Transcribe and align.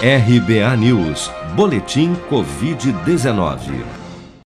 RBA 0.00 0.76
News, 0.76 1.28
Boletim 1.56 2.14
Covid-19. 2.30 3.84